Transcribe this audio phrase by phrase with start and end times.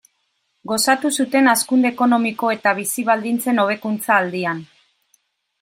[0.71, 4.69] Gozatu zuten hazkunde ekonomiko eta bizi-baldintzen hobekuntza aldian.